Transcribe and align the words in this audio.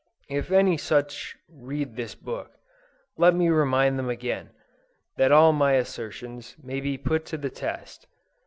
If 0.29 0.49
any 0.49 0.77
such 0.77 1.35
read 1.47 1.95
this 1.95 2.15
book, 2.15 2.57
let 3.17 3.35
me 3.35 3.49
remind 3.49 3.99
them 3.99 4.09
again, 4.09 4.49
that 5.17 5.31
all 5.31 5.53
my 5.53 5.73
assertions 5.73 6.55
may 6.63 6.81
be 6.81 6.97
put 6.97 7.23
to 7.27 7.37
the 7.37 7.51
test. 7.51 8.07